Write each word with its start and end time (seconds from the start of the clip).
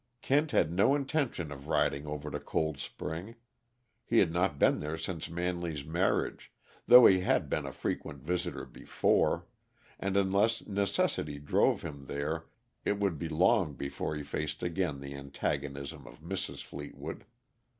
Kent 0.23 0.49
had 0.49 0.71
no 0.73 0.95
intention 0.95 1.51
of 1.51 1.67
riding 1.67 2.07
over 2.07 2.31
to 2.31 2.39
Cold 2.39 2.79
Spring. 2.79 3.35
He 4.03 4.17
had 4.17 4.31
not 4.31 4.57
been 4.57 4.79
there 4.79 4.97
since 4.97 5.29
Manley's 5.29 5.85
marriage, 5.85 6.51
though 6.87 7.05
he 7.05 7.19
had 7.19 7.49
been 7.51 7.67
a 7.67 7.71
frequent 7.71 8.23
visitor 8.23 8.65
before, 8.65 9.45
and 9.99 10.17
unless 10.17 10.65
necessity 10.65 11.37
drove 11.37 11.83
him 11.83 12.05
there, 12.07 12.47
it 12.83 12.97
would 12.97 13.19
be 13.19 13.29
long 13.29 13.75
before 13.75 14.15
he 14.15 14.23
faced 14.23 14.63
again 14.63 15.01
the 15.01 15.13
antagonism 15.13 16.07
of 16.07 16.19
Mrs. 16.19 16.63
Fleetwood. 16.63 17.23